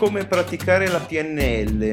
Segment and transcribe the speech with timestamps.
[0.00, 1.90] come praticare la PNL.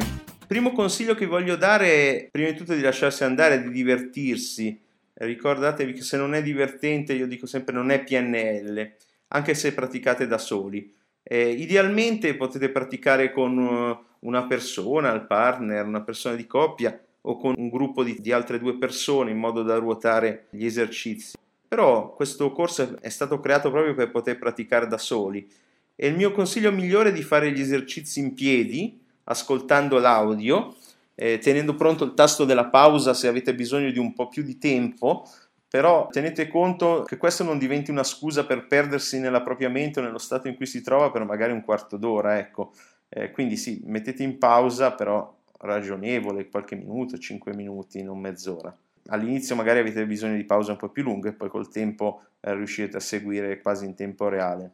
[0.48, 4.80] Primo consiglio che voglio dare è prima di tutto di lasciarsi andare, di divertirsi.
[5.14, 8.94] Ricordatevi che se non è divertente, io dico sempre non è PNL,
[9.28, 10.90] anche se praticate da soli.
[11.22, 17.36] Eh, idealmente potete praticare con uh, una persona, il partner, una persona di coppia o
[17.36, 21.36] con un gruppo di, di altre due persone in modo da ruotare gli esercizi.
[21.68, 25.66] Però questo corso è stato creato proprio per poter praticare da soli
[26.00, 30.76] e il mio consiglio migliore è di fare gli esercizi in piedi, ascoltando l'audio,
[31.16, 34.60] eh, tenendo pronto il tasto della pausa se avete bisogno di un po' più di
[34.60, 35.28] tempo,
[35.68, 40.04] però tenete conto che questo non diventi una scusa per perdersi nella propria mente o
[40.04, 42.74] nello stato in cui si trova per magari un quarto d'ora, ecco.
[43.10, 48.76] Eh, quindi sì, mettete in pausa, però ragionevole, qualche minuto, 5 minuti, non mezz'ora.
[49.08, 52.98] All'inizio magari avete bisogno di pause un po' più lunghe, poi col tempo eh, riuscirete
[52.98, 54.72] a seguire quasi in tempo reale.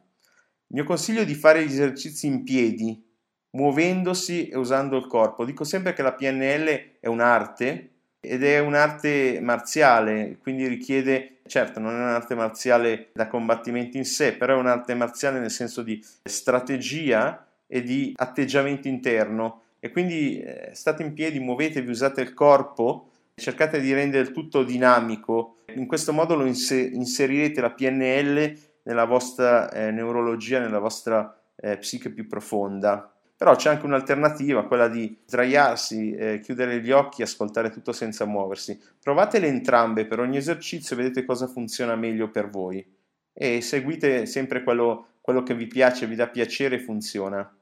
[0.68, 3.02] Il mio consiglio è di fare gli esercizi in piedi,
[3.50, 5.44] muovendosi e usando il corpo.
[5.44, 7.90] Dico sempre che la PNL è un'arte
[8.20, 14.34] ed è un'arte marziale, quindi richiede, certo non è un'arte marziale da combattimento in sé,
[14.34, 19.62] però è un'arte marziale nel senso di strategia e di atteggiamento interno.
[19.78, 24.62] E quindi eh, state in piedi, muovetevi, usate il corpo, cercate di rendere il tutto
[24.62, 25.58] dinamico.
[25.74, 32.10] In questo modo lo inserirete la PNL nella vostra eh, neurologia, nella vostra eh, psiche
[32.10, 33.10] più profonda.
[33.36, 38.80] Però c'è anche un'alternativa, quella di sdraiarsi, eh, chiudere gli occhi ascoltare tutto senza muoversi.
[39.02, 42.84] Provatele entrambe per ogni esercizio vedete cosa funziona meglio per voi.
[43.32, 47.58] E seguite sempre quello, quello che vi piace, vi dà piacere e funziona.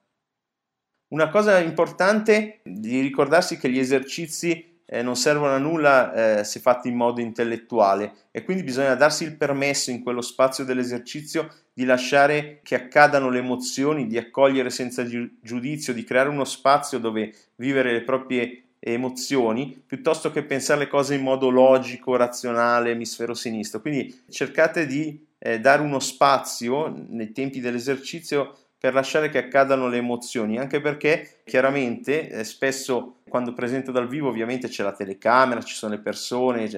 [1.08, 6.44] Una cosa importante è di ricordarsi che gli esercizi eh, non servono a nulla eh,
[6.44, 11.48] se fatti in modo intellettuale e quindi bisogna darsi il permesso in quello spazio dell'esercizio
[11.72, 15.06] di lasciare che accadano le emozioni, di accogliere senza
[15.40, 21.14] giudizio, di creare uno spazio dove vivere le proprie emozioni piuttosto che pensare le cose
[21.14, 23.80] in modo logico, razionale, emisfero sinistro.
[23.80, 29.98] Quindi cercate di eh, dare uno spazio nei tempi dell'esercizio per lasciare che accadano le
[29.98, 35.74] emozioni, anche perché chiaramente eh, spesso quando presento dal vivo ovviamente c'è la telecamera, ci
[35.74, 36.68] sono le persone,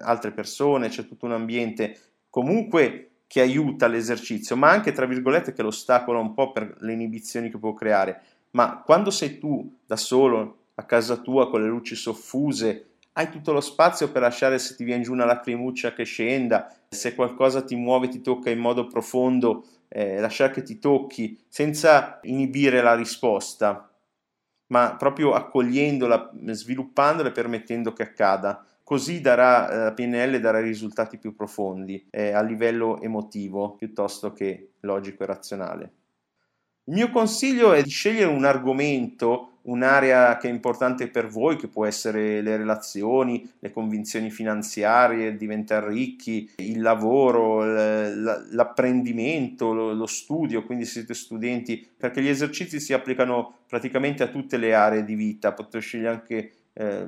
[0.00, 1.98] altre persone, c'è tutto un ambiente
[2.28, 6.92] comunque che aiuta l'esercizio, ma anche tra virgolette che lo ostacola un po' per le
[6.92, 8.20] inibizioni che può creare.
[8.50, 13.52] Ma quando sei tu da solo a casa tua con le luci soffuse, hai tutto
[13.52, 17.74] lo spazio per lasciare se ti viene giù una lacrimuccia che scenda, se qualcosa ti
[17.74, 23.89] muove, ti tocca in modo profondo, eh, lasciare che ti tocchi senza inibire la risposta,
[24.70, 28.64] ma proprio accogliendola, sviluppandola e permettendo che accada.
[28.82, 34.72] Così darà, eh, la PNL darà risultati più profondi eh, a livello emotivo piuttosto che
[34.80, 35.92] logico e razionale.
[36.84, 41.68] Il mio consiglio è di scegliere un argomento un'area che è importante per voi, che
[41.68, 50.84] può essere le relazioni, le convinzioni finanziarie, diventare ricchi, il lavoro, l'apprendimento, lo studio, quindi
[50.84, 55.80] siete studenti, perché gli esercizi si applicano praticamente a tutte le aree di vita, potete
[55.80, 57.06] scegliere anche eh,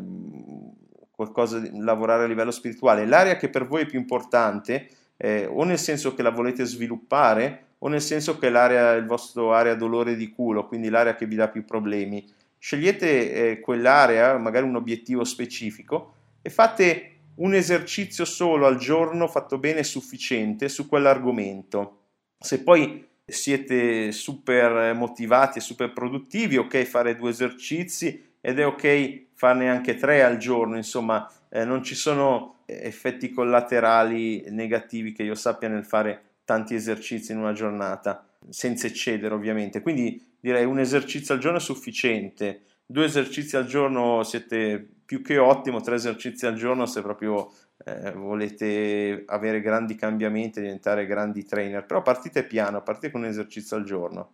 [1.11, 3.07] qualcosa lavorare a livello spirituale.
[3.07, 7.67] L'area che per voi è più importante, eh, o nel senso che la volete sviluppare,
[7.79, 11.35] o nel senso che l'area il vostro area dolore di culo, quindi l'area che vi
[11.35, 12.25] dà più problemi
[12.63, 17.09] scegliete eh, quell'area, magari un obiettivo specifico e fate
[17.39, 22.03] un esercizio solo al giorno fatto bene e sufficiente su quell'argomento.
[22.39, 29.31] Se poi siete super motivati e super produttivi, ok fare due esercizi ed è ok
[29.35, 35.35] farne anche tre al giorno, insomma eh, non ci sono effetti collaterali negativi che io
[35.35, 39.81] sappia nel fare tanti esercizi in una giornata, senza eccedere ovviamente.
[39.81, 45.39] Quindi direi un esercizio al giorno è sufficiente, due esercizi al giorno siete più che
[45.39, 47.53] ottimo, tre esercizi al giorno se proprio
[47.85, 53.77] eh, volete avere grandi cambiamenti diventare grandi trainer, però partite piano, partite con un esercizio
[53.77, 54.33] al giorno.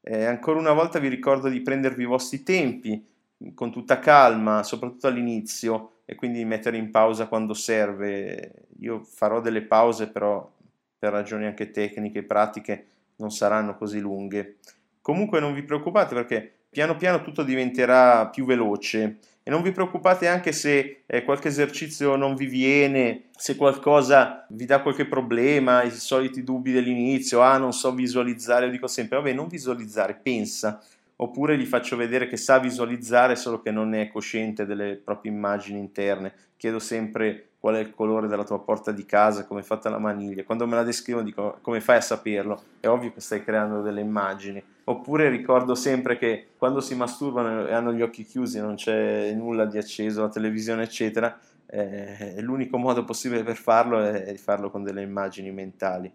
[0.00, 3.06] Eh, ancora una volta vi ricordo di prendervi i vostri tempi
[3.54, 8.66] con tutta calma, soprattutto all'inizio, e quindi mettere in pausa quando serve.
[8.80, 10.50] Io farò delle pause, però
[10.98, 14.56] per ragioni anche tecniche pratiche non saranno così lunghe.
[15.00, 19.18] Comunque non vi preoccupate perché piano piano tutto diventerà più veloce.
[19.46, 24.64] E non vi preoccupate anche se eh, qualche esercizio non vi viene, se qualcosa vi
[24.64, 29.34] dà qualche problema, i soliti dubbi dell'inizio, ah non so visualizzare, io dico sempre, vabbè
[29.34, 30.82] non visualizzare, pensa,
[31.16, 35.78] oppure gli faccio vedere che sa visualizzare solo che non è cosciente delle proprie immagini
[35.78, 39.88] interne, chiedo sempre qual è il colore della tua porta di casa, come è fatta
[39.88, 40.44] la maniglia.
[40.44, 42.62] Quando me la descrivono dico come fai a saperlo?
[42.78, 44.62] È ovvio che stai creando delle immagini.
[44.84, 49.64] Oppure ricordo sempre che quando si masturbano e hanno gli occhi chiusi, non c'è nulla
[49.64, 54.82] di acceso, la televisione, eccetera, eh, l'unico modo possibile per farlo è, è farlo con
[54.82, 56.12] delle immagini mentali.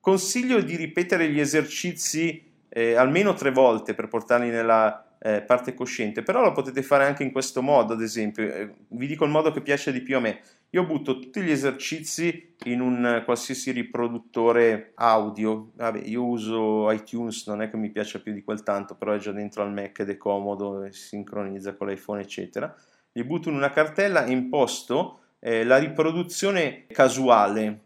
[0.00, 6.22] Consiglio di ripetere gli esercizi eh, almeno tre volte per portarli nella eh, parte cosciente,
[6.22, 9.52] però lo potete fare anche in questo modo, ad esempio, eh, vi dico il modo
[9.52, 10.40] che piace di più a me,
[10.70, 17.62] io butto tutti gli esercizi in un qualsiasi riproduttore audio, Vabbè, io uso iTunes, non
[17.62, 20.10] è che mi piace più di quel tanto, però è già dentro al Mac ed
[20.10, 22.74] è comodo, si sincronizza con l'iPhone eccetera,
[23.12, 27.80] li butto in una cartella e imposto eh, la riproduzione casuale.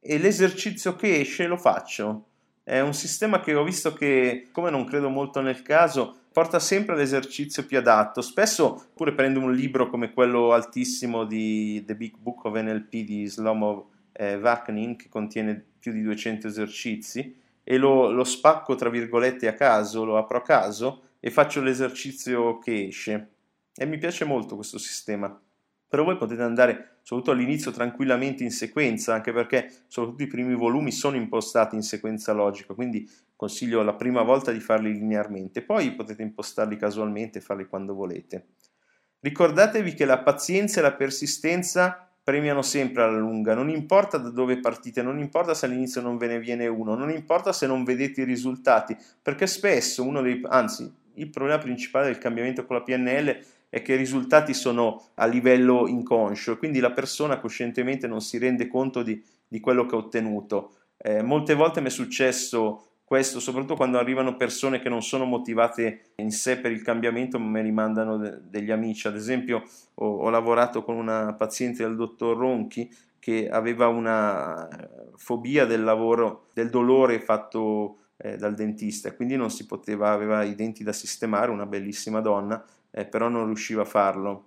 [0.00, 2.24] E l'esercizio che esce lo faccio.
[2.62, 6.94] È un sistema che ho visto che, come non credo molto nel caso, porta sempre
[6.94, 8.20] all'esercizio più adatto.
[8.20, 13.26] Spesso pure prendo un libro come quello altissimo di The Big Book of NLP di
[13.26, 19.48] Slomo eh, Vaknin, che contiene più di 200 esercizi, e lo, lo spacco tra virgolette
[19.48, 23.28] a caso, lo apro a caso e faccio l'esercizio che esce.
[23.74, 25.40] E mi piace molto questo sistema
[25.90, 30.92] però voi potete andare soprattutto all'inizio tranquillamente in sequenza, anche perché soprattutto i primi volumi
[30.92, 36.22] sono impostati in sequenza logica, quindi consiglio la prima volta di farli linearmente, poi potete
[36.22, 38.50] impostarli casualmente e farli quando volete.
[39.18, 44.60] Ricordatevi che la pazienza e la persistenza premiano sempre alla lunga, non importa da dove
[44.60, 48.20] partite, non importa se all'inizio non ve ne viene uno, non importa se non vedete
[48.20, 53.44] i risultati, perché spesso uno dei, anzi, il problema principale del cambiamento con la PNL
[53.70, 58.66] è che i risultati sono a livello inconscio, quindi la persona coscientemente non si rende
[58.66, 60.74] conto di, di quello che ha ottenuto.
[60.98, 66.12] Eh, molte volte mi è successo questo, soprattutto quando arrivano persone che non sono motivate
[66.16, 69.06] in sé per il cambiamento, ma me li mandano de- degli amici.
[69.06, 69.64] Ad esempio,
[69.94, 72.88] ho, ho, lavorato con una paziente del dottor Ronchi
[73.18, 74.68] che aveva una
[75.16, 80.54] fobia del lavoro, del dolore fatto eh, dal dentista, quindi non si poteva, aveva i
[80.54, 84.44] denti da sistemare, una bellissima donna, eh, però non riusciva a farlo.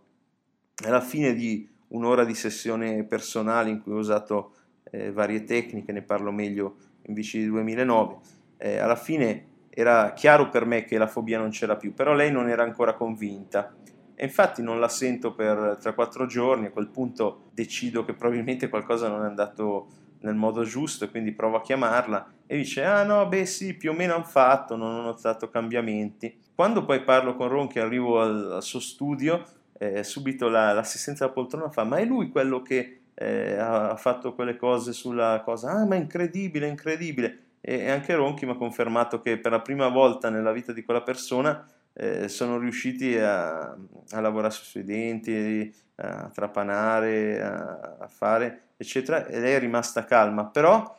[0.85, 4.53] Alla fine di un'ora di sessione personale in cui ho usato
[4.91, 8.17] eh, varie tecniche, ne parlo meglio in VC 2009,
[8.57, 12.31] eh, alla fine era chiaro per me che la fobia non c'era più, però lei
[12.31, 13.73] non era ancora convinta.
[14.15, 19.09] E infatti non la sento per 3-4 giorni, a quel punto decido che probabilmente qualcosa
[19.09, 19.87] non è andato
[20.23, 23.93] nel modo giusto quindi provo a chiamarla e dice ah no beh sì più o
[23.93, 26.41] meno hanno fatto non ho notato cambiamenti.
[26.55, 29.43] Quando poi parlo con Ron che arrivo al, al suo studio
[29.77, 34.33] eh, subito la, l'assistenza della poltrona fa ma è lui quello che eh, ha fatto
[34.33, 35.71] quelle cose sulla cosa?
[35.71, 37.39] Ah ma è incredibile incredibile.
[37.61, 41.01] E, anche Ronchi mi ha confermato che per la prima volta nella vita di quella
[41.01, 49.27] persona eh, sono riusciti a, a, lavorare sui denti, a trapanare, a, a fare, eccetera,
[49.27, 50.95] e lei è rimasta calma, però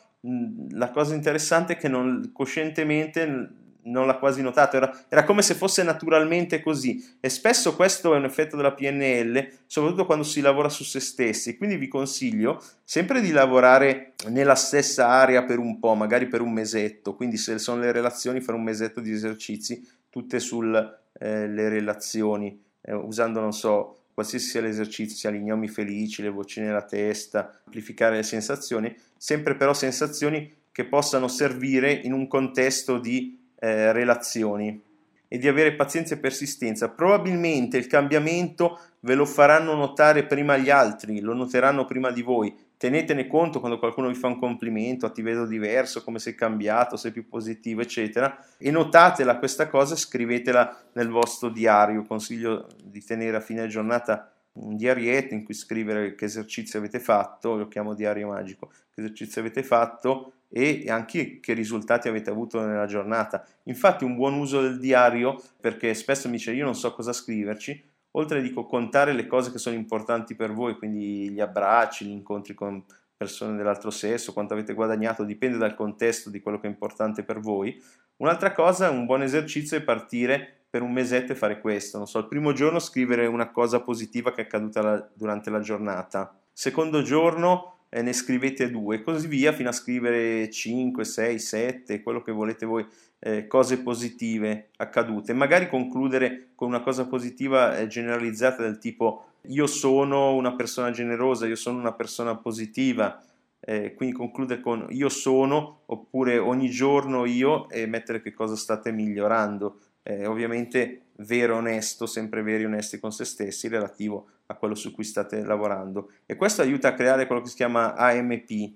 [0.71, 5.55] la cosa interessante è che non, coscientemente non l'ha quasi notato, era, era, come se
[5.55, 7.17] fosse naturalmente così.
[7.21, 11.57] E spesso questo è un effetto della PNL, soprattutto quando si lavora su se stessi,
[11.57, 16.53] quindi vi consiglio sempre di lavorare nella stessa area per un po', magari per un
[16.53, 22.63] mesetto, quindi se sono le relazioni fare un mesetto di esercizi tutte sulle eh, relazioni,
[22.81, 27.61] eh, usando, non so, qualsiasi sia l'esercizio, sia gli gnomi felici, le voci nella testa,
[27.65, 34.79] amplificare le sensazioni, sempre però sensazioni che possano servire in un contesto di eh, relazioni
[35.27, 36.91] e di avere pazienza e persistenza.
[36.91, 42.55] Probabilmente il cambiamento ve lo faranno notare prima gli altri, lo noteranno prima di voi.
[42.77, 47.11] Tenetene conto quando qualcuno vi fa un complimento, ti vedo diverso, come sei cambiato, sei
[47.11, 48.39] più positivo, eccetera.
[48.59, 52.05] E notatela questa cosa scrivetela nel vostro diario.
[52.05, 57.57] Consiglio di tenere a fine giornata un diarietto in cui scrivere che esercizio avete fatto,
[57.57, 62.87] lo chiamo diario magico, che esercizio avete fatto e anche che risultati avete avuto nella
[62.87, 63.45] giornata.
[63.65, 67.83] Infatti un buon uso del diario, perché spesso mi dice io non so cosa scriverci,
[68.13, 72.55] oltre dico, contare le cose che sono importanti per voi, quindi gli abbracci, gli incontri
[72.55, 72.85] con
[73.17, 77.41] persone dell'altro sesso, quanto avete guadagnato, dipende dal contesto di quello che è importante per
[77.41, 77.77] voi.
[78.19, 81.99] Un'altra cosa, un buon esercizio è partire per un mesetto e fare questo.
[81.99, 85.59] Non so, il primo giorno scrivere una cosa positiva che è accaduta la, durante la
[85.59, 86.33] giornata.
[86.53, 92.23] Secondo giorno eh, ne scrivete due, così via fino a scrivere 5, 6, 7, quello
[92.23, 92.85] che volete voi,
[93.21, 95.33] eh, cose positive accadute.
[95.33, 101.47] Magari concludere con una cosa positiva eh, generalizzata del tipo io sono una persona generosa,
[101.47, 103.23] io sono una persona positiva.
[103.67, 108.93] Eh, quindi concludere con io sono oppure ogni giorno io e mettere che cosa state
[108.93, 114.93] migliorando eh, ovviamente vero, onesto, sempre veri onesti con se stessi relativo a quello su
[114.93, 116.11] cui state lavorando.
[116.27, 118.73] E questo aiuta a creare quello che si chiama AMP.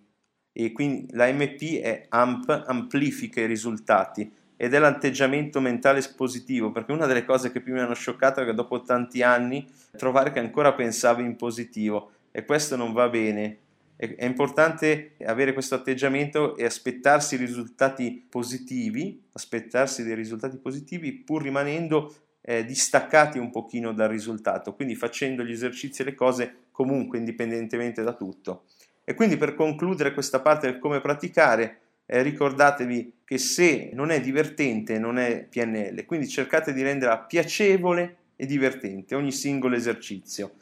[0.52, 7.06] E quindi l'AMP è AMP, amplifica i risultati ed è l'atteggiamento mentale positivo, perché una
[7.06, 9.64] delle cose che più mi hanno scioccato è che dopo tanti anni
[9.96, 13.58] trovare che ancora pensavo in positivo e questo non va bene.
[13.94, 22.14] È importante avere questo atteggiamento e aspettarsi risultati positivi, aspettarsi dei risultati positivi pur rimanendo
[22.48, 28.02] eh, distaccati un pochino dal risultato, quindi facendo gli esercizi e le cose comunque indipendentemente
[28.02, 28.64] da tutto.
[29.04, 34.22] E quindi per concludere questa parte del come praticare, eh, ricordatevi che se non è
[34.22, 40.52] divertente non è PNL, quindi cercate di renderla piacevole e divertente ogni singolo esercizio,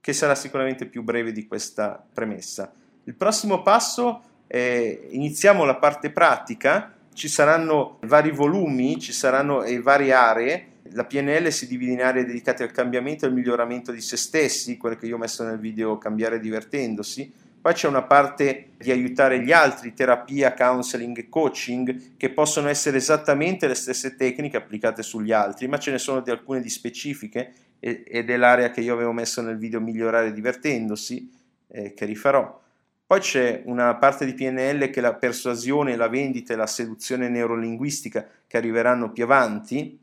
[0.00, 2.72] che sarà sicuramente più breve di questa premessa.
[3.02, 9.80] Il prossimo passo è iniziamo la parte pratica, ci saranno vari volumi, ci saranno eh,
[9.80, 10.66] varie aree.
[10.92, 14.76] La PNL si divide in aree dedicate al cambiamento e al miglioramento di se stessi,
[14.76, 17.32] quelle che io ho messo nel video Cambiare divertendosi,
[17.62, 22.96] poi c'è una parte di aiutare gli altri, terapia, counseling e coaching, che possono essere
[22.96, 27.52] esattamente le stesse tecniche applicate sugli altri, ma ce ne sono di alcune di specifiche
[27.78, 31.30] ed è l'area che io avevo messo nel video Migliorare divertendosi,
[31.68, 32.60] eh, che rifarò.
[33.06, 37.28] Poi c'è una parte di PNL che è la persuasione, la vendita e la seduzione
[37.28, 40.00] neurolinguistica che arriveranno più avanti.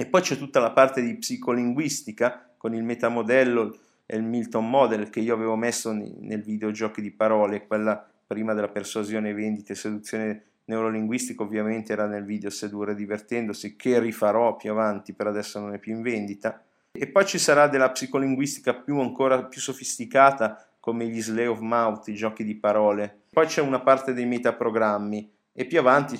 [0.00, 5.10] E poi c'è tutta la parte di psicolinguistica con il metamodello, è il Milton Model
[5.10, 9.76] che io avevo messo nel video giochi di parole, quella prima della persuasione, vendita e
[9.76, 15.74] seduzione neurolinguistica ovviamente era nel video Sedurre divertendosi che rifarò più avanti, per adesso non
[15.74, 16.64] è più in vendita.
[16.92, 22.08] E poi ci sarà della psicolinguistica più ancora più sofisticata come gli slay of mouth,
[22.08, 23.24] i giochi di parole.
[23.28, 26.16] Poi c'è una parte dei metaprogrammi e più avanti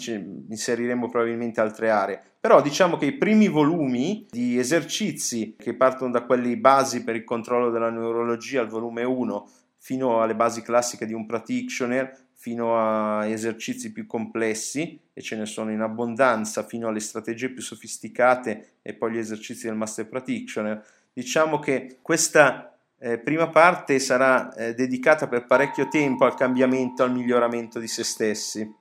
[0.49, 2.23] inseriremo probabilmente altre aree.
[2.41, 7.25] Però diciamo che i primi volumi di esercizi che partono da quelli basi per il
[7.25, 13.27] controllo della neurologia, il volume 1, fino alle basi classiche di un practitioner, fino a
[13.27, 18.95] esercizi più complessi, e ce ne sono in abbondanza, fino alle strategie più sofisticate e
[18.95, 20.83] poi gli esercizi del master practitioner.
[21.13, 27.13] Diciamo che questa eh, prima parte sarà eh, dedicata per parecchio tempo al cambiamento, al
[27.13, 28.77] miglioramento di se stessi.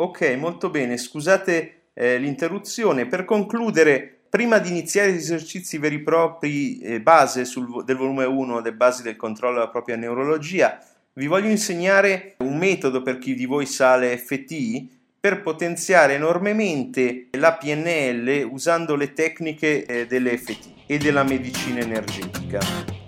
[0.00, 3.04] Ok, molto bene, scusate eh, l'interruzione.
[3.04, 8.24] Per concludere, prima di iniziare gli esercizi veri e propri eh, base sul, del volume
[8.24, 13.34] 1 delle basi del controllo della propria neurologia, vi voglio insegnare un metodo per chi
[13.34, 14.86] di voi sa le FT
[15.20, 22.99] per potenziare enormemente la PNL usando le tecniche eh, delle FT e della medicina energetica.